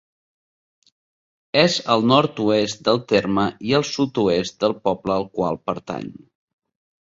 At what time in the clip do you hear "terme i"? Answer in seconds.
3.13-3.77